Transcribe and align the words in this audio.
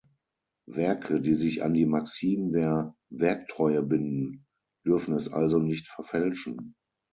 Werke, 0.65 1.21
die 1.21 1.35
sich 1.35 1.61
an 1.61 1.75
die 1.75 1.85
Maxime 1.85 2.49
der 2.49 2.95
Werktreue 3.11 3.83
binden, 3.83 4.47
dürfen 4.83 5.13
es 5.13 5.31
also 5.31 5.59
nicht 5.59 5.87
„verfälschen“. 5.89 6.73